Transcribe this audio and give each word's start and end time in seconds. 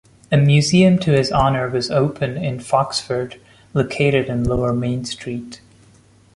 A 0.31 0.37
museum 0.37 0.97
to 0.97 1.11
his 1.11 1.31
honour 1.31 1.69
was 1.69 1.91
open 1.91 2.35
in 2.35 2.57
Foxford, 2.57 3.39
located 3.75 4.29
in 4.29 4.43
Lower 4.45 4.73
Main 4.73 5.05
Street. 5.05 5.61